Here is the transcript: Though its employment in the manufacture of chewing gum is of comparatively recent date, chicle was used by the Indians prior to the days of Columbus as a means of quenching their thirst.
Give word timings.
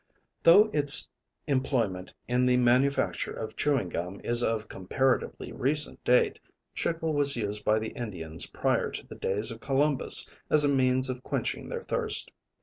Though 0.41 0.71
its 0.73 1.07
employment 1.45 2.11
in 2.27 2.47
the 2.47 2.57
manufacture 2.57 3.33
of 3.33 3.55
chewing 3.55 3.89
gum 3.89 4.19
is 4.23 4.41
of 4.41 4.67
comparatively 4.67 5.51
recent 5.51 6.03
date, 6.03 6.39
chicle 6.73 7.13
was 7.13 7.35
used 7.35 7.63
by 7.63 7.77
the 7.77 7.89
Indians 7.89 8.47
prior 8.47 8.89
to 8.89 9.05
the 9.05 9.13
days 9.15 9.51
of 9.51 9.59
Columbus 9.59 10.27
as 10.49 10.63
a 10.63 10.67
means 10.69 11.07
of 11.07 11.21
quenching 11.21 11.69
their 11.69 11.83
thirst. 11.83 12.31